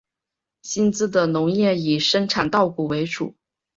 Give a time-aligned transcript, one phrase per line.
[0.63, 3.35] 资兴的农业以生产稻谷为主。